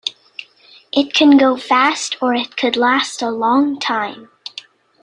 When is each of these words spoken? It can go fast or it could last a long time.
It 0.91 1.13
can 1.13 1.37
go 1.37 1.55
fast 1.57 2.17
or 2.23 2.33
it 2.33 2.57
could 2.57 2.75
last 2.75 3.21
a 3.21 3.29
long 3.29 3.79
time. 3.79 4.31